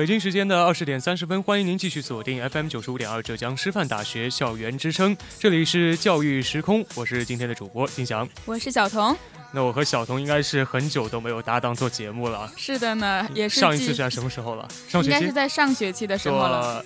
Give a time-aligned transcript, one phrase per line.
[0.00, 9.14] 北京时间的二十点三十分，欢迎您继续锁定 FM 九十五点二浙江师范大学校园之声，这里是教育时空，我是今天的主播金翔，我是小童。
[9.52, 12.50] 那我和小童应该是很久都没有搭档做节目了。
[12.56, 14.66] 是的呢，也是上一次是在什么时候了？
[14.88, 16.82] 上学期应该是在上学期的时候了。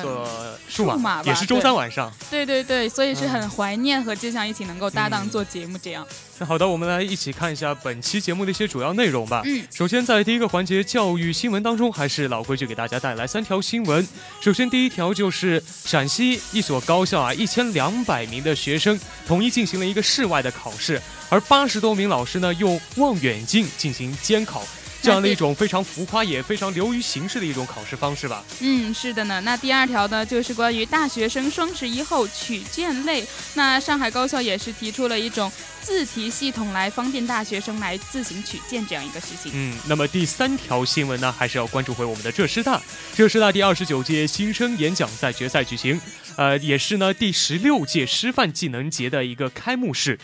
[0.00, 0.26] 做
[0.66, 2.10] 数码也是周三晚上。
[2.30, 6.06] 对对对，所以是很怀念和金翔一起能够搭档做节目这样。
[6.38, 9.42] 那好的，我们来一起看一下本期节目的一些主要内容吧。
[9.44, 14.06] 嗯，首先在第一个环节教育新闻当中，还是老规就，给大家带来三条新闻。
[14.40, 24.62] 首先第一条就是陕西一所高校啊，一千两百名的学生统一进行了一个室外的考试，而八十多名老师呢用望远镜进行监考。
[25.04, 28.42] 这样的一种非常浮夸也非常流于形式的一种考试方式吧。
[28.60, 29.40] 嗯，是的呢。
[29.42, 33.26] 那第二条呢，就是关于大学生双十一后取件类。
[33.54, 35.52] 那上海高校也是提出了一种
[35.82, 39.52] 自提系统来方便大学生来自行取件这样一个事情。
[39.54, 42.80] 嗯，那么第三条新闻呢，还是要关注回我们的浙师大。
[43.14, 46.00] 浙师大第二十九届新生演讲赛决赛举行，
[46.36, 50.18] 呃，也是呢第十六届师范技能节的一个开幕式。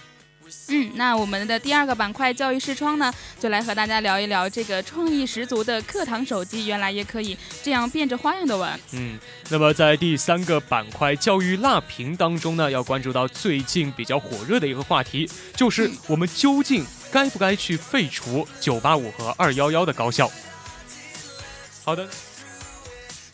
[0.68, 8.78] 嗯，那我们的第二个板块教育视窗呢，就来和大家聊一聊这个创意十足的课堂手机，原来也可以这样变着花样的玩。
[8.92, 20.30] 嗯，那么在第三个板块教育辣评当中呢，要关注到最近比较火热的一个话题，就是我们究竟该不该去废除九八五和二幺幺的高校？
[21.82, 22.08] 好的，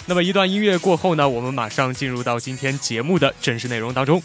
[0.06, 4.22] 那么一段音乐过后呢，我们马上进入到今天节目的正式内容当中。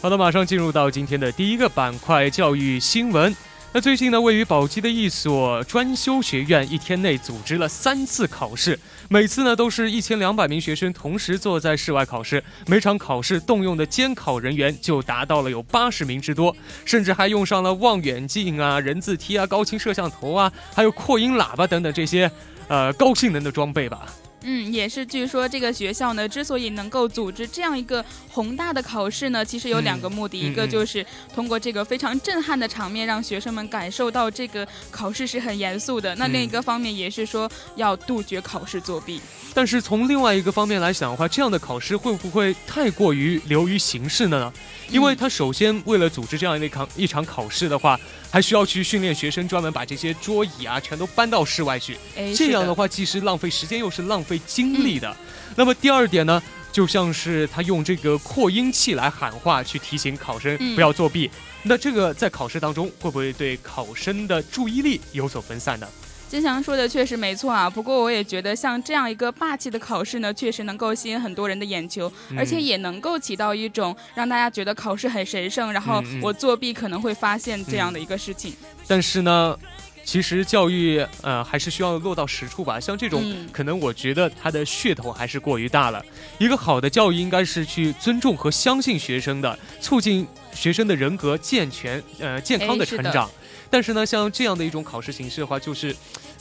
[0.00, 3.34] 好的，马上进入到今天的第一个板块——教育新闻。
[3.72, 8.78] 那最近呢，位于宝鸡的一所专修学院，一天内组织了三次考试，
[9.08, 22.30] 每次呢都是一千两百名学生同时坐在室外考试，每场考试动用的监考人员就达到了有八十名之多，甚至还用上了望远镜啊、人字梯啊、高清摄像头啊，还有扩音喇叭等等这些，
[22.68, 24.06] 呃，高性能的装备吧。
[24.42, 25.04] 嗯，也是。
[25.04, 31.04] 据说这个学校呢，之所以能够组织这样一个宏大的考试呢，其实有两个目的，一个就是
[31.34, 36.14] 通过这个非常震撼的场面，让学生们感受到这个考试是很严肃的。
[36.16, 39.20] 那另一个方面也是说要杜绝考试作弊。
[39.54, 44.52] 但是从另外一个方面来想的话，这样的考试会不会太过于流于形式呢？
[44.88, 47.98] 因为他首先为了组织这样一场一场考试的话，
[48.30, 51.96] 还需要去训练学生专门把这些桌椅啊全都搬到室外去。
[52.36, 55.16] 这样的话既是浪费时间又是浪费精力的。
[55.56, 56.40] 那么第二点呢，
[56.70, 61.30] 就像是他用这个扩音器来喊话去提醒考生不要作弊。
[61.62, 65.88] 那这个在考试当中会不会对考生的注意力有所分散呢？
[66.28, 78.52] 金祥说的确实没错啊，不过我也觉得像这样一个霸气的考试呢，确实能够吸引很多人的眼球，而且也能够起到一种让大家觉得考试很神圣，然后我作弊可能会发现这样的一个事情。
[78.86, 79.58] 但是呢，
[80.08, 86.02] 其实教育呃还是需要落到实处吧，像这种可能我觉得它的噱头还是过于大了。
[86.38, 93.30] 一个好的教育应该是去尊重和相信学生的，促进学生的人格健全呃健康的成长。
[93.68, 95.94] 但是呢，像这样的一种考试形式的话，就是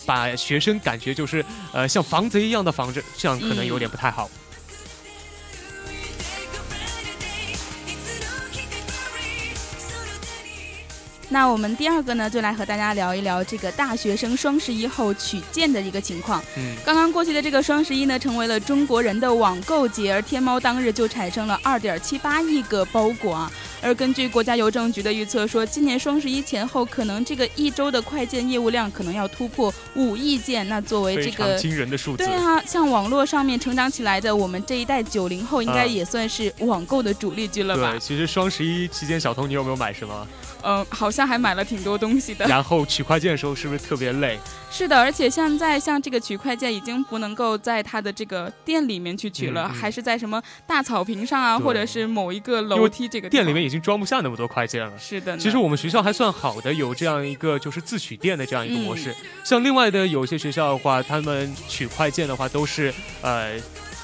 [0.06, 1.44] 把学生感觉就是
[1.74, 4.30] 呃像防贼一样的防着，这样可能有点不太好。
[11.30, 16.42] 那我们第二个呢，就来和大家聊一聊这个大学生双十一后取件的一个情况。
[16.58, 23.52] 嗯，刚刚过去的这个双十一呢，成为了中国人的网购节，而天猫当日就产生了二点七八亿个包裹啊。
[23.82, 30.68] 而根据国家邮政局的预测说，今年双十一前后，可能这个一周的快件业务量可能要突破五亿件。
[30.68, 37.92] 那作为这个惊人的数字，对啊，像网络上面成长起来的我们这一代九零后，应该也算是网购的主力军了吧？
[37.92, 40.28] 对，其实双十一期间，小童你有没有买什么？
[40.64, 42.46] 嗯，好像还买了挺多东西的。
[42.48, 44.38] 然后取快件的时候是不是特别累？
[44.70, 54.92] 是的，而且现在像这个取快件已经不能够在他的这个店里面去取了，还是在什么大草坪上啊，或者是某一个楼梯这个店里面已经装不下那么多快件了。
[55.00, 59.16] 是的，其实我们学校还算好的，有这样一个就是自取电的这样一个模式。
[59.44, 63.60] 像另外的有些学校的话，他们取快件的话都是呃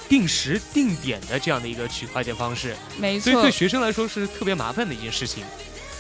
[0.08, 2.76] 定时定点的这样的一个取快件方式。
[2.98, 5.44] 没错，所以对学生来说是特别麻烦的一件事情。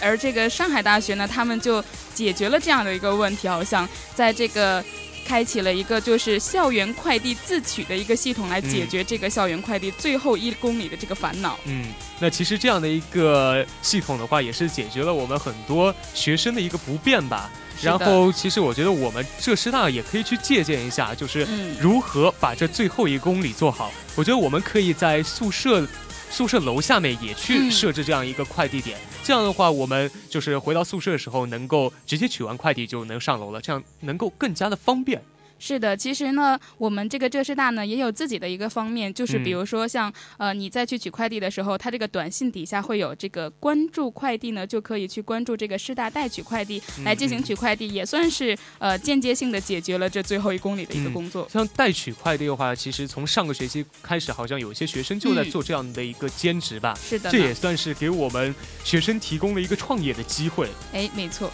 [0.01, 1.83] 而这个上海大学呢，他们就
[2.13, 4.83] 解决了这样的一个问题，好像在这个
[5.25, 11.57] 开启了一个就是校园快递自取的一个系统，来解决这个校园快递最后一公里的这个烦恼。
[11.65, 11.85] 嗯，
[12.19, 17.49] 那其实这样的一个系统的话，也是解决了我们很多学生的一个不便吧。
[17.81, 21.45] 然后，其实我觉得我们浙师大也可以去借鉴一下，就是
[21.79, 23.91] 如何把这最后一公里做好。
[24.15, 25.85] 我觉得我们可以在宿舍。
[26.33, 35.21] 宿舍楼下面也去设置这样一个快递点，这样的话，我们就是回到宿舍的时候，能够直接取完快递就能上楼了，这样能够更加的方便。
[35.65, 51.47] 是的，其实呢，我们这个浙师大呢也有自己的一个方面，就是比如说像呃，你再去取快递的时候，它这个短信底下会有这个关注快递呢，就可以去关注这个师大代取快递来进行取快递，也算是呃间接性的解决了这最后一公里的一个工作。
[51.49, 56.93] 像代取快递的话，其实从上个学期开始，好像有些学生就在做这样的一个兼职吧。
[57.01, 60.67] 是的，这也算是给我们学生提供了一个创业的机会。
[60.91, 61.49] 哎，没错。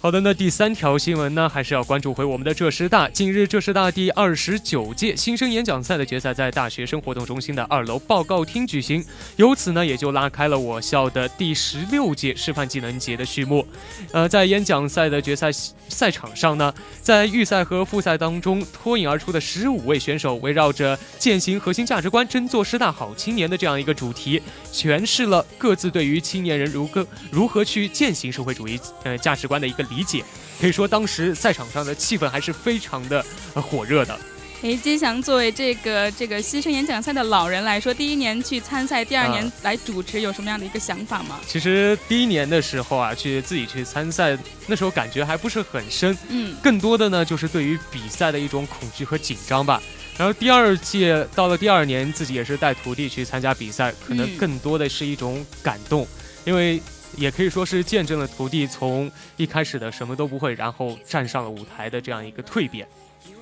[0.00, 3.08] 好的，那第三条新闻呢，还是要关注回我们的浙师大。
[3.08, 9.04] 近日，浙师大第二十九届新生演讲赛的决赛在大学生活动中心的二楼报告厅举行，
[9.34, 13.66] 由此呢，也就拉开了我校的第十六届师范技能节的序幕。
[14.12, 15.50] 呃，在演讲赛的决赛
[15.88, 16.72] 赛场上呢，
[17.02, 24.40] 在预赛和复赛当中脱颖而出的十五位选手，围绕着践行核心价值观，争做师大好青年的这样一个主题，
[24.72, 29.87] 诠释了各自对于青年人如何如何去践行社会主义呃价值观的一个。
[29.90, 30.24] 理解，
[30.60, 33.24] 可以说当时赛场上的气氛还是非常的
[33.54, 34.18] 火热的。
[34.62, 41.38] 诶，金祥作为这个这个新生演讲赛的老人来说，第一年去参赛，第二年来主持，有什么样的一个想法吗？
[41.46, 44.36] 其实第一年的时候啊，去自己去参赛，
[44.66, 49.80] 那时候感觉还不是很深，嗯，更多的呢就是对于比赛的一种恐惧和紧张吧。
[50.16, 56.04] 然后第二届到了第二年，自己也是带徒弟去参加比赛，可能更多的是一种感动，
[56.44, 56.82] 因为。
[57.16, 62.86] 也可以说是见证了徒弟从一开始的什么都不会，然后站上了舞台的这样一个蜕变。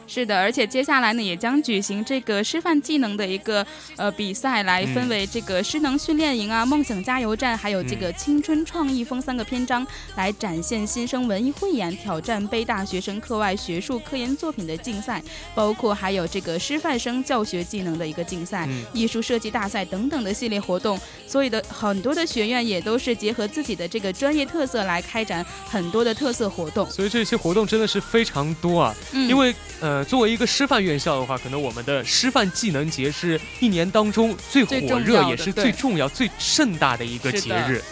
[0.08, 3.66] 是的，而且接下来呢，也将举行这个师范技能的一个
[3.96, 15.20] 呃比赛，来分为这个师能训练营啊、梦想加油站，还有这个青春创意风三个篇章，来展现新生文艺汇演、挑战北大学生课外学术科研作品的竞赛，
[15.56, 20.98] 包括还有这个师范生教学技能的一个竞赛、艺术设计大赛等等的系列活动。
[21.26, 26.88] 所以的很多的学院也都是结合自己的这个专业特色来开展很多的特色活动。
[26.88, 29.95] 所以这些活动真的是非常多啊，嗯因为呃。
[29.96, 37.82] 呃，作为一个师范院校的话，可能我们的师范技能节是一年当中最火热，也是最重要、最盛大的一个节日。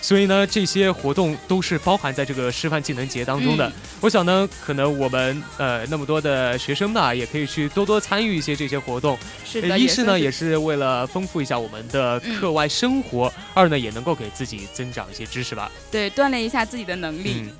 [0.00, 3.70] 所以呢，这些活动都是包含在这个师范技能节当中的。
[4.00, 9.18] 我想呢，可能我们呃那么多的学生呢，也可以去多多参与一些这些活动。
[9.44, 15.70] 是的，一是呢，也是为了丰富一下我们的课外生活；二呢，也能够给自己增长一些知识吧。
[15.90, 17.50] 对，锻炼一下自己的能力。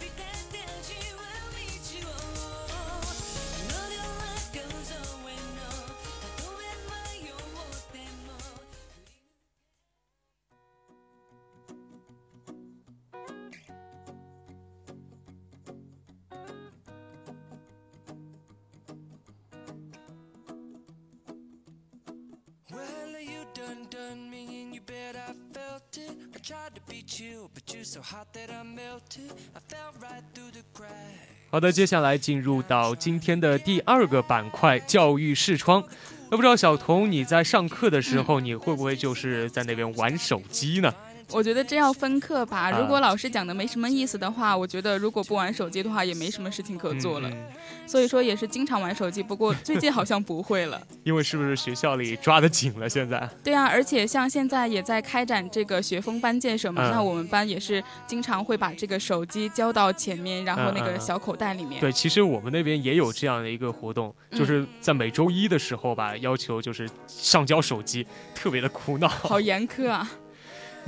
[31.51, 35.83] 好的，接下来进入到今天的第二个板块——教育视窗。
[36.29, 40.93] 那不知道小童，你在上课的时候，你会不会就是在那边玩手机呢？
[41.33, 42.71] 我觉得这要分课吧。
[42.71, 47.31] 啊如果老师讲的没什么意思的话，我觉得如果不玩手机的话，也没什么事情可做了。
[47.87, 50.81] 所以说也是经常玩手机，不过最近好像不会了。
[51.05, 52.89] 因为是不是学校里抓得紧了？
[52.89, 61.81] 现在对啊，而且像现在也在开展这个学风班建设嘛，嗯那我们班也是经常会把这个手机交到前面，然后那个小口袋里面。
[61.81, 69.09] 对，其实我们那边也有这样的一个活动，嗯就是在每周一的时候吧，要求就是上交手机，特别的苦恼。
[69.09, 70.11] 好严苛啊！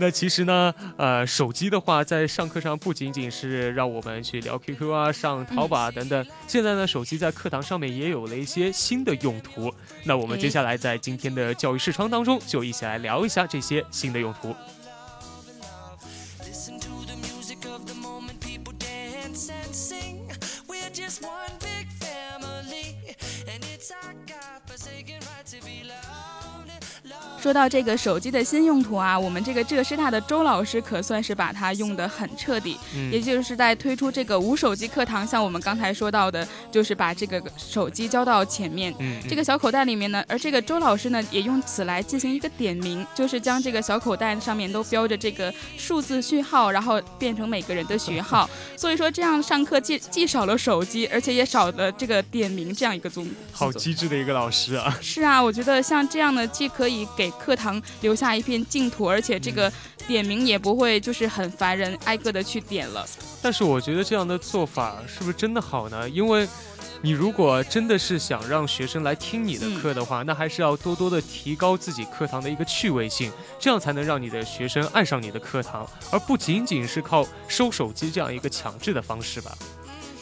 [0.01, 9.75] 那其实呢，呃，手机的话，在上课上不仅仅是让我们去聊 QQ 啊、上淘宝啊等等，现在呢，手机在课堂上面也有了一些新的用途。
[10.05, 14.55] 那我们接下来在今天的教育视窗当中，就一起来聊一下这些新的用途。
[27.49, 38.95] 说到这个手机的新用途啊，我们这个浙师大的周老师可算是把它用得很彻底，嗯也就是在推出这个无手机课堂，像我们刚才说到的，就是把这个手机交到前面。
[38.99, 48.47] 嗯，这个小口袋里面呢，而这个周老师呢，也用此来进行一个点名，就是将这个小口袋上面都标着这个数字序号，然后变成每个人的学号。
[48.77, 53.25] 所以说这样上课既既少了手机，而且也少了这个点名这样一个作
[53.55, 54.99] 好机智的一个老师啊。
[55.01, 59.73] 是啊，我觉得像这样的，既可以给课堂留下一片净土，而且这个
[60.07, 63.07] 点名也不会就是很烦人，挨个的去点了。
[63.41, 66.09] 但是我觉得这样的做法是不是真的好呢？
[66.11, 66.47] 因为
[67.01, 79.57] 你如果真的是想让学生来听你的课的话，那还是要多多的提高自己课堂的一个趣味性，这样才能让你的学生爱上你的课堂，而不仅仅是靠收手机这样一个强制的方式吧。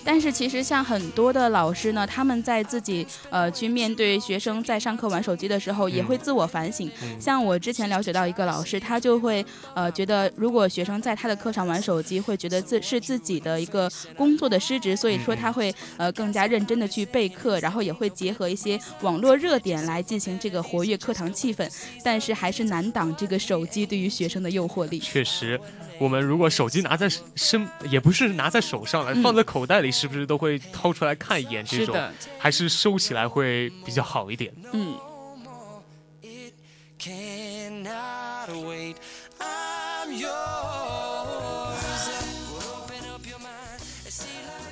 [0.06, 6.88] 但是其实像很多的老师呢，他们在自己呃去面对学生在上课玩手机的时候，也会自我反省。
[7.02, 9.44] 嗯像我之前了解到一个老师，他就会
[9.75, 21.68] 呃觉得，如果学生在他的课上玩手机，会觉得自是自己的一个工作的失职，所以说他会呃更加认真的去备课，然后也会结合一些网络热点来进行这个活跃课堂气氛。
[22.04, 25.00] 但是还是难挡这个手机对于学生的诱惑力。
[25.00, 25.60] 确实，
[25.99, 31.65] 我们如果手机拿在身，也不是拿在手上放在口袋里，是不是都会掏出来看一眼？
[31.65, 34.53] 这种是，还是收起来会比较好一点。
[34.73, 34.97] 嗯。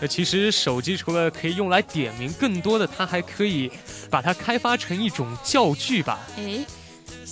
[0.01, 3.71] 那其实手机除了可以用来点名，更多的它还可以
[4.11, 6.21] 把它开发成一种教具吧。
[6.37, 6.67] 诶，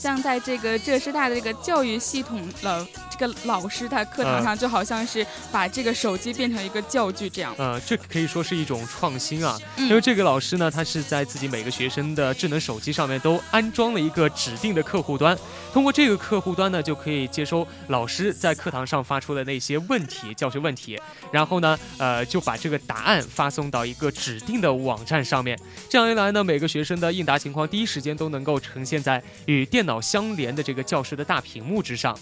[0.03, 7.55] 像在这个浙师大的这个教育系统了，这个老师他课堂上就好像是把这个手机变成一个教具这样。
[7.57, 9.57] 呃，这可以说是一种创新啊。
[9.77, 15.39] 嗯因为这个老师呢，他是在自己每个学生的智能手机上面都安装了一个指定的客户端，
[15.73, 20.99] 通过这个客户端呢，就可以接收老师在课堂上发出的那些问题、教学问题，
[21.31, 25.57] 然后呢，呃，就把这个答案发送到一个指定的网站上面。
[25.89, 32.19] 这样一来呢，每个学生的应答情况第一时间都能够呈现在与电脑相连的这个教室的大屏幕之上。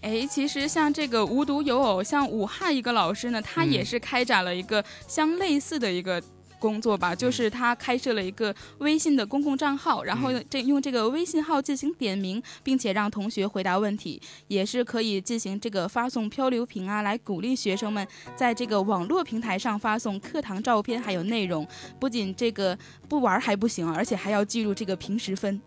[0.00, 6.22] 哎，其实像这个无独有偶，像武汉一个老师呢，他也嗯是开展了一个相类似的一个。
[6.58, 18.04] 工作吧，就是他开设了一个微信的公共账号，然后嗯这用这个微信号进行点名，并且让同学回答问题，也是可以进行这个发送漂流瓶啊，来鼓励学生们
[18.34, 21.64] 在这个网络平台上发送课堂照片还有内容。
[22.00, 25.60] 不仅这个不玩还不行，而且还要记录这个平时分。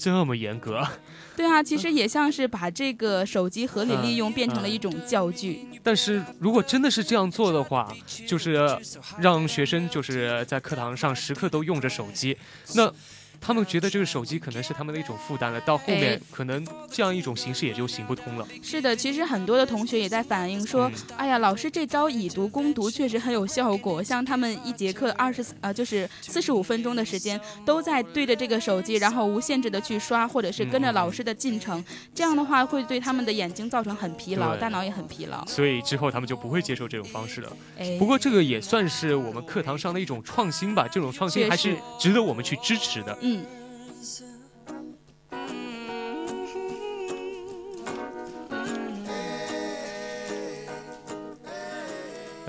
[0.00, 0.82] 这么严格，
[1.36, 5.66] 对啊，其实也像是把这个手机合理利用变成了一种教具。
[5.82, 7.94] 但是如果真的是这样做的话，
[8.26, 8.78] 就是
[9.18, 12.36] 让学生就是在课堂上时刻都用着手机，
[12.74, 12.92] 那
[13.40, 18.46] 他们觉得这个手机可能是他们的一种负担了，到后面哎可能这样一种形式也就行不通了。
[18.62, 24.02] 是的，其实很多的同学也在反映说，嗯哎呀，老师这招以毒攻毒确实很有效果。
[24.02, 31.82] 像他们一节课二十呃，就是四十五分钟的时间，都在对着这个手机，然后无限制的去刷，或者是跟着嗯老师的进程。
[32.14, 35.44] 这样的话会对他们的眼睛造成很疲劳，大脑也很疲劳。
[35.46, 37.56] 所以之后他们就不会接受这种方式了。
[37.78, 43.16] 哎，不过这个也算是我们课堂上的一种创新吧，这种创新还是值得我们去支持的。
[43.20, 43.44] 嗯。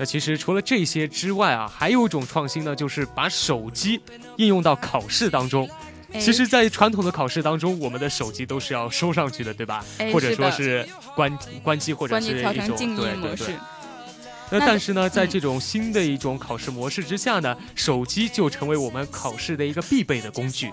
[0.02, 4.00] 那其实除了这些之外啊，还有一种创新呢，就是把手机
[4.36, 5.70] 应用到考试当中。
[6.12, 9.84] 哎其实，在传统的考试当中，我们的手机都是要收上去的，对吧？
[9.98, 13.54] 哎或者说是关关机，或者是一种对对对。。
[14.52, 20.70] 那那但是呢，在嗯这种新的一种考试模式之下呢，手机就成为我们考试的一个必备的工具。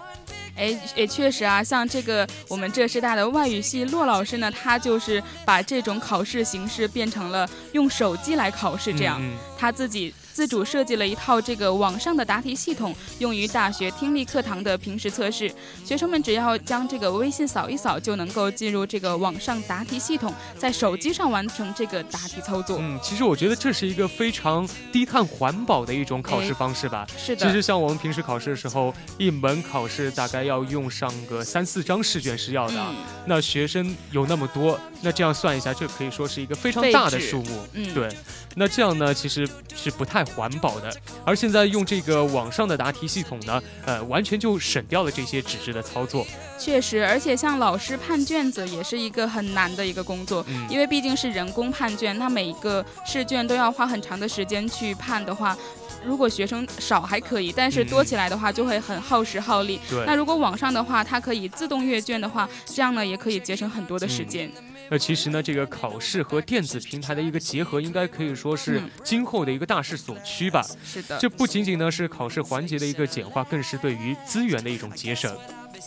[0.55, 15.53] 哎，也确实啊，像这个我们浙师大的外语系骆老师呢，他就是把这种考试形式变成了用手机来考试，这样、嗯他自己自主设计了一套这个网上的答题系统，用于大学听力课堂的平时测试。
[15.83, 22.77] 学生们只要将这个微信扫一扫，就能够进入这个网上答题系统，在手机上完成这个答题操作。
[22.79, 27.05] 嗯，其实我觉得这是一个非常低碳环保的一种考试哎方式吧。
[27.17, 32.93] 是的，其实像我们平时考试的时候，一门考试大概要用上个三四张试卷是要的啊。
[32.95, 37.67] 嗯那学生有那么多，那这样算一下，这可以说是一个非常大的数目。
[37.73, 38.09] 嗯对，
[38.55, 40.91] 那这样呢，其实是不太环保的。
[41.25, 46.25] 而现在用这个网上的答题系统呢，呃，完全就省掉了这些纸质的操作。
[46.57, 55.57] 确实，而且像老师判卷子也是一个很难的一个工作，嗯因为毕竟是人工判卷，那每一个试卷都要花很长的时间去判的话。
[56.05, 59.81] 如果学生少还可以，但是多起来的话就会很耗时耗力。
[59.89, 64.49] 对，那如果网上的话，它可以自动阅卷的话，这样呢也可以节省很多的时间。
[64.89, 70.65] 那其实呢，这个考试和电子平台的一个结合，应该可以说是今后的一个大势所趋吧。
[70.83, 75.37] 是的，这不仅仅呢是考试环节的一个简化，更是对于资源的一种节省。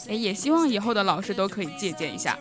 [0.09, 2.39] 哎，也希望以后的老师都可以借鉴一下。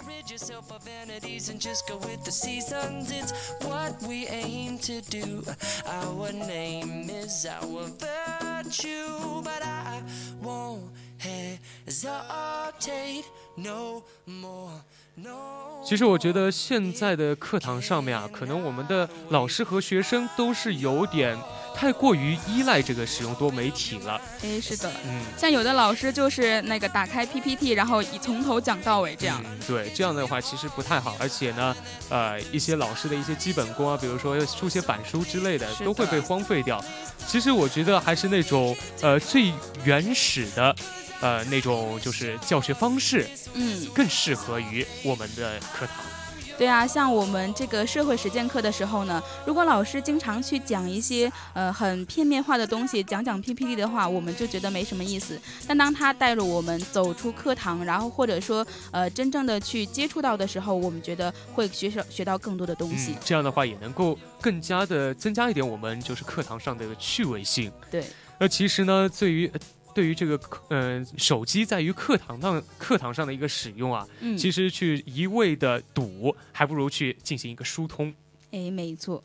[13.58, 14.82] No more.
[15.84, 21.36] 其实我觉得现在的课堂上面啊，可能我们的老师和学生都是有点
[21.76, 24.22] 太过于依赖这个使用多媒体了。
[24.44, 29.44] 哎，是的，嗯，像有的老师就是那个打开 PPT，然后以从头讲到尾这样。
[29.44, 31.76] 嗯对，这样的话其实不太好，而且呢，
[32.10, 36.84] 呃，一些老师的一些基本功啊，比如说要书写板书之类的，的都会被荒废掉。
[37.28, 39.52] 其实我觉得还是那种呃最
[39.84, 40.76] 原始的。
[41.22, 45.98] 呃，那种就是教学方式嗯，更适合于我们的课堂。
[46.58, 55.42] 对啊，像我们这个社会实践课的时候呢，如果老师经常去讲一些呃很片面化的东西，讲讲 PPT 的话，我们就觉得没什么意思。
[55.68, 67.72] 但当他带入我们走出课堂，然后或者说呃真正的去接触到的时候，我们觉得会学学学到更多的东西嗯。，这样的话也能够更加的增加一点我们就是课堂上的趣味性。
[67.90, 68.06] 对，
[68.38, 69.60] 那其实呢，对于呃
[69.94, 78.14] 对于这个课，嗯，手机在于课堂上课堂上的一个使用啊，嗯，其实去一味的堵，还不如去进行一个疏通。
[78.52, 79.24] 哎，没错。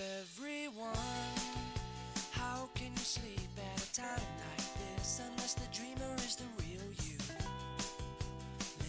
[0.00, 0.96] Everyone.
[2.32, 6.88] How can you sleep at a time like this unless the dreamer is the real
[7.04, 7.18] you?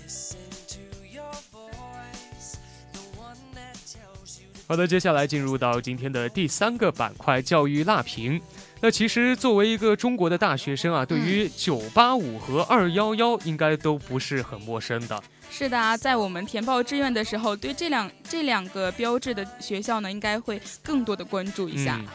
[0.01, 2.57] Listen to your voice,
[2.93, 8.41] the one that tells you 好的，接下来进入到今天的第三个板块——教育辣评。
[8.83, 15.21] 那其实作为一个中国的大学生啊，对于九八五和二幺幺应该都不是很陌生的。
[15.51, 21.95] 是的啊，在我们填报志愿的时候，对这两这两个标志的学校呢，应该会更多的关注一下。
[21.99, 22.07] 嗯，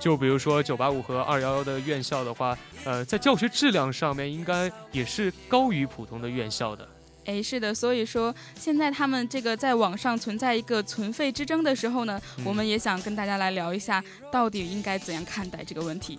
[0.00, 6.88] 就比如说九八五和二幺幺的院校的话，呃，在教学质量上面应该也是高于普通的院校的。
[7.26, 16.18] 哎，是的，所以说现在他们这个在网上存在一个存废之争的时候呢，嗯我们也想跟大家来聊一下，到底应该怎样看待这个问题。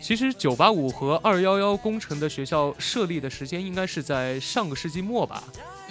[0.00, 5.44] 其实九八五和二幺幺工程的学校设立的时间应该是在上个世纪末吧？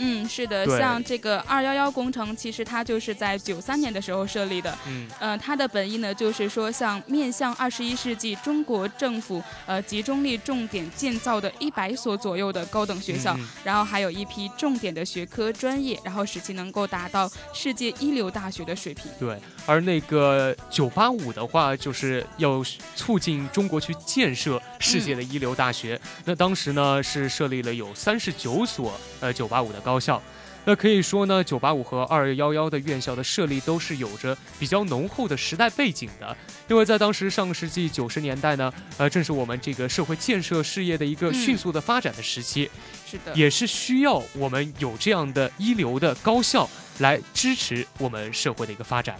[0.04, 4.76] 嗯，是的，像这个二幺幺工程，其实它就是在九三年的时候设立的。
[4.88, 19.06] 嗯呃，它的本意呢，就是说像面向二十一世纪中国政府呃集中力重点建造的一百所左右的高等学校，嗯然后还有一批重点的学科专业，然后使其能够达到世界一流大学的水平。
[19.20, 19.38] 对，
[19.68, 22.64] 而那个九八五的话，就是要
[22.96, 26.00] 促进中国去建设世界的一流大学。
[26.26, 30.22] 那当时呢是设立了有三十九所呃九八五的高校。
[30.64, 42.70] 那可以说呢，九八五和二幺幺的院校的设立都是有着比较浓厚的时代背景的，因为在当时上个世纪九十年代呢，呃，正是我们这个社会建设事业的一个嗯迅速的发展的时期，
[43.08, 49.20] 是的，也是需要我们有这样的一流的高校来支持我们社会的一个发展。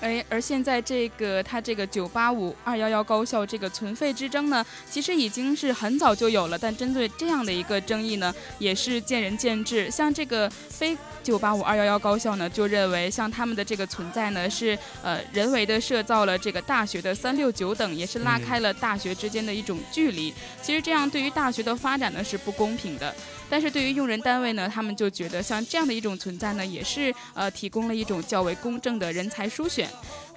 [0.00, 9.90] 哎，而现在这个它这个九八五二幺幺高校这个存废之争呢，其实已经是很早就有了，但针对这样的一个争议呢，也是见仁见智。
[9.90, 20.32] 像这个非九八五二幺幺高校呢，就认为像他们的这个存在呢，是呃人为的设造了这个大学的三六九等，也是拉开了大学之间的一种距离。
[20.62, 23.14] 其实这样对于大学的发展呢是不公平的。
[23.48, 29.88] 但是对于用人单位呢，他们就觉得像这样的一种存在呢，也是呃提供了一种较为公正的人才输选。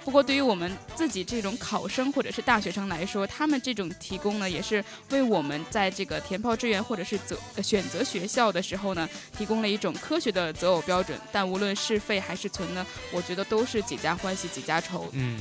[0.02, 11.18] 不过对于我们自己这种考生或者是大学生来说，他们这种提供呢，也是为我们在这个填报志愿或者是择选择学校的时候呢，提供了一种科学的择偶标准。
[11.30, 15.06] 但无论是废还是存呢，我觉得都是几家欢喜几家愁。
[15.12, 15.38] 嗯。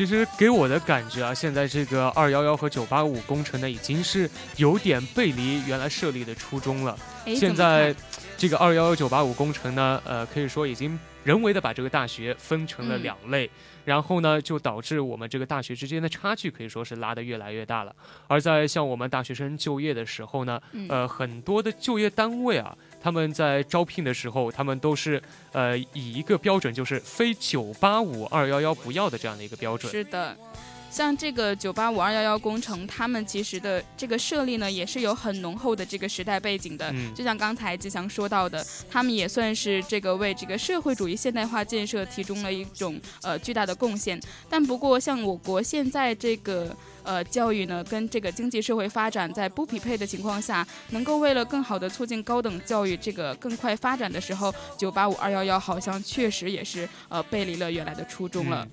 [0.00, 6.98] 其实给我的感觉啊，现在这个二幺幺和九八五工程呢，已经是有点背离原来设立的初衷了。
[7.36, 7.94] 现在，
[8.38, 13.50] 这个二幺幺九八五工程呢，呃，可以说已经人为的把这个大学分成了两类，
[13.84, 17.94] 然后呢，就导致我们这个大学之间的差距可以说是拉得越来越大了。
[18.26, 20.58] 而在像我们大学生就业的时候呢，
[20.88, 22.74] 呃，很多的就业单位啊。
[23.02, 29.90] 他们在招聘的时候，他们都是呃以一个标准，就是非九八五二幺幺不要的这样的一个标准。
[29.90, 30.36] 是的，
[30.90, 36.90] 像这个九八五二幺幺工程，他们其实的这个设立呢，也是有很浓厚的这个时代背景的。
[36.92, 37.14] 嗯。
[37.14, 44.20] 就像刚才吉祥说到的，他们也算是这个为这个社会主义现代化建设提供了一种呃巨大的贡献。
[44.48, 46.76] 但不过，像我国现在这个。
[47.02, 58.68] 呃，教育呢，跟这个经济社会发展在不匹配的情况下，能够为了更好的促进高等教育这个更快发展的时候，九八五二幺幺好像确实也是呃背离了原来的初衷了。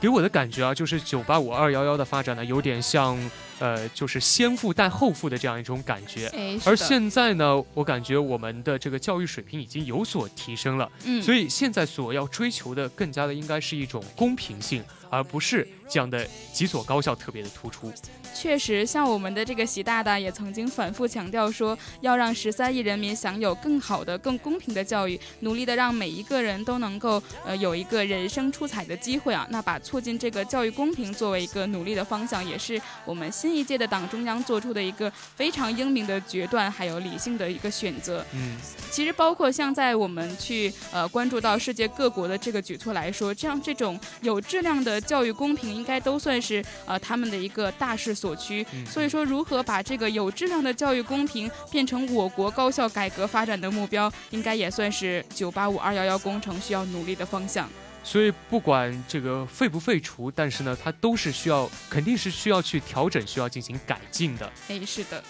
[0.00, 3.18] 给我的感觉啊，就是九八五二幺幺的发展呢，有点像
[3.58, 6.30] 呃，就是先富带后富的这样一种感觉。
[6.64, 10.90] 而现在呢，我感觉我们的这个教育水平已经有所提升了。
[11.04, 11.22] 嗯。
[11.22, 14.84] 所以现在所要追求的，更加的应该是一种公平性。
[15.10, 17.90] 而不是这样的几所高校特别的突出。
[18.34, 29.46] 确实，像我们的这个习大大也曾经反复强调说，要让十三亿人民享有更好的、更公平的教育，努力的让每一个人都能够呃有一个人生出彩的机会啊。
[29.50, 38.24] 那把促进这个教育公平作为一个努力的方向，也是我们新一届的党中央做出的一个非常英明的决断，还有理性的一个选择。
[38.34, 38.56] 嗯，
[38.90, 44.98] 其实包括像在我们去呃关注到世界各国的这个举措来说，这样这种有质量的。
[45.08, 57.66] 教育公平应该都算是呃他们的一个大势所趋，所以说如何把这个有质量的教育公平变成我国高校改革发展的目标，应该也算是九八五二幺幺工程需要努力的方向。
[58.10, 64.50] 所以不管这个废不废除，但是呢，它都是需要，肯定是需要去调整，需要进行改进的。
[64.68, 65.22] 哎，是的。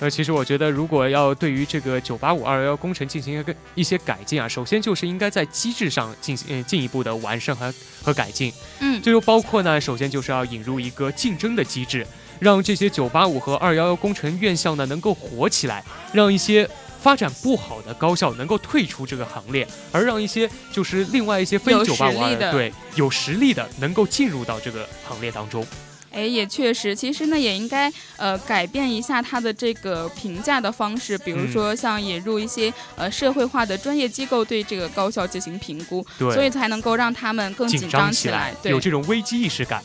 [0.00, 8.50] 呃，其实我觉得，如果要对于这个九八五二幺幺工程进行一个一些改进啊，首先就是应该在机制上进行进一步的完善和和改进。
[8.80, 12.06] 嗯，这就包括呢，首先就是要引入一个竞争的机制，
[12.38, 15.84] 让这些九八五和二幺幺工程院校呢能够火起来，
[16.14, 16.66] 让一些
[17.02, 25.62] 发展不好的高校能够退出这个行列，而让一些就是另外一些非九八五二对有实力的能够进入到这个行列当中。
[26.12, 39.82] 哎，也确实，其实呢，也应该呃改变一下它的这个评价的方式，比如说像引入一些呃社会化的专业机构对这个高校进行评估，所以才能够让他们更紧张起来，有这种危机意识感。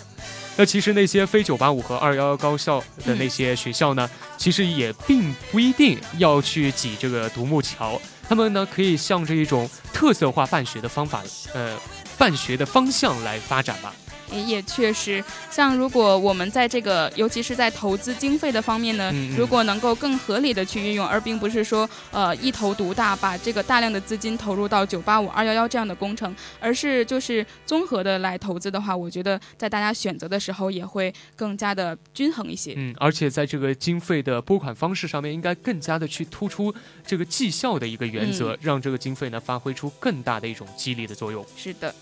[0.57, 11.21] 那其实那些非九八五和二幺幺高校的那些学校呢，其实也并不一定要去挤这个独木桥，他们呢可以向着一种特色化办学的方法，
[11.53, 11.77] 呃，
[12.17, 13.93] 办学的方向来发展吧。
[14.31, 32.73] 也确实，像如果我们在这个，尤其是在投资经费的方面呢，如果能够更合理的去运用，而并不是说呃一头独大，把这个大量的资金投入到九八五二幺幺这样的工程，而是就是综合的来投资的话，我觉得在大家选择的时候也会更加的均衡一些。
[32.77, 36.73] 嗯，而且在这个经费的拨款方式上面，应该更加的去突出
[37.05, 41.45] 这个绩效的一个原则，让这个经费呢发挥出更大的一种激励的作用。
[41.55, 41.93] 是的。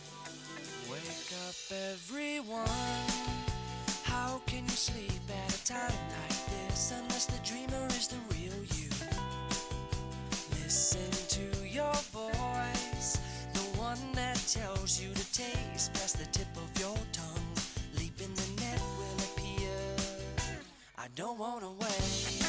[2.53, 2.67] Everyone.
[4.03, 5.11] How can you sleep
[5.45, 8.89] at a time like this unless the dreamer is the real you?
[10.63, 13.19] Listen to your voice,
[13.53, 17.53] the one that tells you to taste past the tip of your tongue.
[17.97, 19.77] Leap in the net will appear.
[20.97, 22.42] I don't wanna wait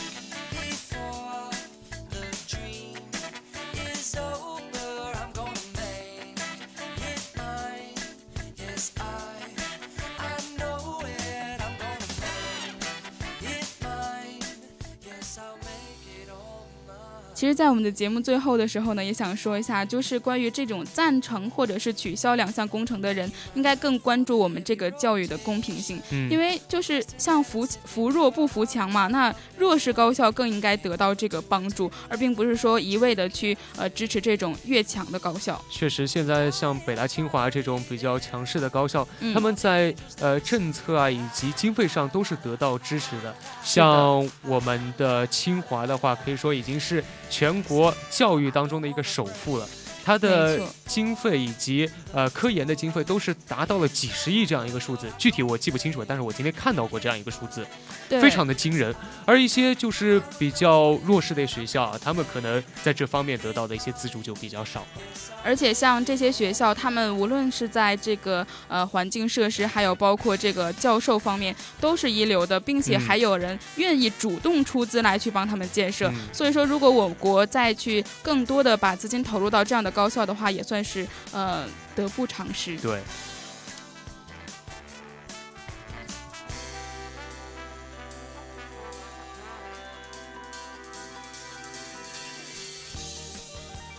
[17.35, 35.61] 其实，在我们的节目最后的时候呢，也想说一下，就是关于这种赞成或者是取消两项工程的人，应该更关注我们这个教育的公平性，嗯因为就是像扶扶弱不扶强嘛，那弱势高校更应该得到这个帮助，而并不是说一味的去呃支持这种越强的高校。
[35.68, 43.35] 确实，现在像北大、清华这种比较强势的高校，嗯他们在呃政策啊以及经费上都是得到支持的。
[43.62, 49.68] 像我们的清华的话，可以说已经是全国教育当中的一个首富了。
[50.05, 57.67] 它的经费以及呃科研的经费都是达到了几十亿这样一个数字，具体我记不清楚了，但是我今天看到过这样一个数字，
[58.09, 58.95] 对，非常的惊人。
[59.25, 64.87] 而一些就是比较弱势的学校啊，他们可能在这方面得到的一些资助就比较少。
[65.43, 76.09] 而且像这些学校，他们无论是在这个呃环境设施，还有包括这个教授方面，都是一流的，并且嗯还有人愿意主动出资来去帮他们建设。
[76.09, 82.76] 嗯所以说，如果我国再去更多的把资金投入到这样的高校的话，也算是呃得不偿失。
[82.78, 83.00] 对。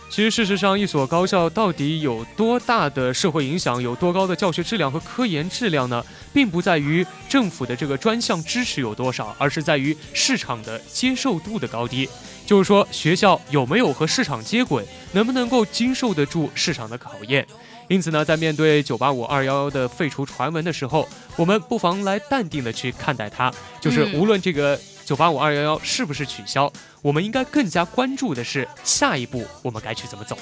[0.08, 6.02] 其实，事实上，一所高校到底有多大的社会影响，有多高的教学质量和科研质量呢？
[6.32, 12.08] 并不在于政府的这个专项支持有多少，而是在于市场的接受度的高低。
[12.46, 17.44] 就是说，学校有没有和市场接轨，能不能够经受得住市场的考验。
[17.88, 23.52] 因此呢，在面对九八五、二幺幺的废除传闻的时候，我们不妨来淡定的去看待它。
[23.80, 30.36] 就是嗯无论这个九八五、二幺幺是不是取消，我们应该更加关注的是下一步我们该去怎么走。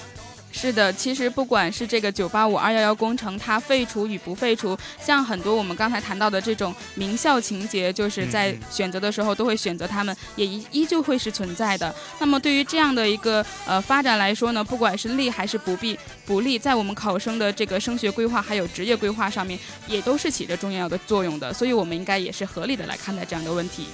[0.57, 11.93] 是的，其实不管是这个九八五二幺幺工程，它废除与不废除，像很多我们刚才谈到的这种名校情节，就是在选择的时候都会选择他们，也依依旧会是存在的。
[12.21, 21.53] 那么对于这样的一个呃发展来说呢，不管是利还是不弊不利，在我们考生的这个升学规划还有职业规划上面，也都是起着重要的作用的。
[21.53, 23.89] 所以我们应该也是合理的来看待这样的问题。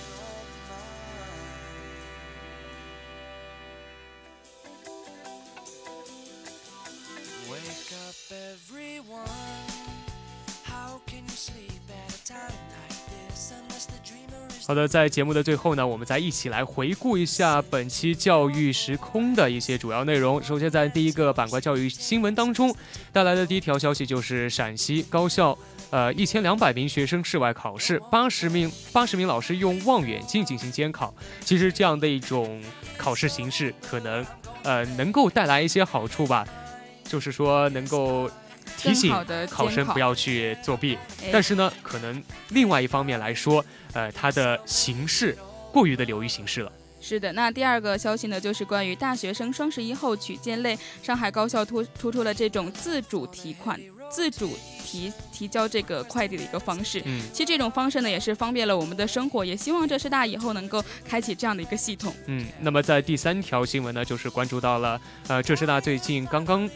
[14.67, 20.41] 好的，在节目的最后呢，我们再一起来回顾一下本期教育时空的一些主要内容。
[20.43, 22.73] 首先，在第一个板块教育新闻当中
[23.13, 25.57] 带来的第一条消息就是陕西高校，
[25.91, 31.13] 呃，一千两百名学生室外考试，八十名八十名老师用望远镜进行监考。
[31.45, 32.63] 其实这样的一种
[32.97, 34.25] 考试形式，可能
[34.63, 36.47] 呃能够带来一些好处吧，
[37.03, 38.31] 就是说能够
[38.77, 39.15] 提醒
[39.51, 40.97] 考生不要去作弊。
[41.23, 45.37] 哎但是呢，可能另外一方面来说，呃，它的形式
[45.73, 46.73] 过于的流于形式了。
[47.03, 53.81] 是的，那第二个消息呢，就是关于大学生双十一后取件类，上海高校突突出了这种自主提款、
[54.11, 54.55] 自主
[54.85, 57.01] 提提交这个快递的一个方式。
[57.07, 62.15] 嗯其实这种方式呢，也是方便了我们的生活，也希望浙师大以后能够开启这样的一个系统。
[62.27, 62.47] 嗯。
[62.61, 66.69] 那么在第三条新闻呢，就是关注到了呃浙师大最近刚刚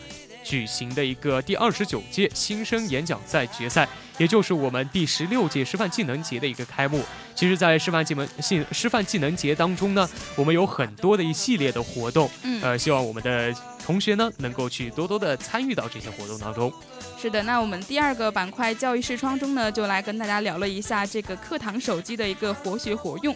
[0.45, 7.03] 举行的一个第二十九届新生演讲赛决赛，也就是我们第十六届师范技能节的一个开幕。
[7.35, 13.53] 其实，在师范技能系师范技能节当中呢，我们有很多的一系列的活动，嗯，呃，希望我们的
[13.85, 16.73] 同学呢能够去多多的参与到这些活动当中。
[17.21, 23.35] 是的，那我们第二个板块教育视窗中呢，就来跟大家聊了一下这个课堂手机的一个活学活用。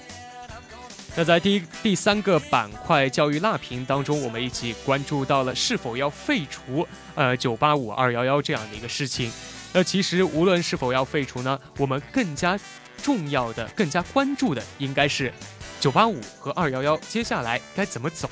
[1.19, 9.29] 那在第一第三个板块教育辣评当中，我们一起关注到了是否要废除呃九八五二幺幺这样的一个事情。
[9.73, 12.57] 那其实无论是否要废除呢，我们更加
[13.03, 15.33] 重要的、更加关注的应该是
[15.81, 18.31] 九八五和二幺幺接下来该怎么走。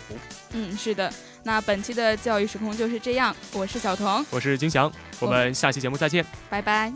[0.52, 1.12] 嗯，是的。
[1.42, 6.24] 那本期的教育时空就是这样，我是小童，我是金翔，我们下期节目再见。
[6.48, 6.92] 拜拜。